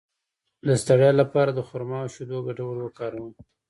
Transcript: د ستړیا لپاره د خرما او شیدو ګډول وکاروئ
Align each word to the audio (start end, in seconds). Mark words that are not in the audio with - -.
د 0.67 0.67
ستړیا 0.81 1.11
لپاره 1.21 1.51
د 1.53 1.59
خرما 1.67 1.97
او 2.03 2.09
شیدو 2.15 2.37
ګډول 2.47 2.77
وکاروئ 2.81 3.31